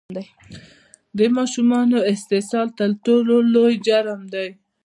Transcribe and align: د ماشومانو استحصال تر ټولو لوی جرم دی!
د 1.17 1.19
ماشومانو 1.37 1.97
استحصال 2.13 2.67
تر 2.79 2.89
ټولو 3.05 3.35
لوی 3.53 3.73
جرم 3.87 4.21
دی! 4.33 4.47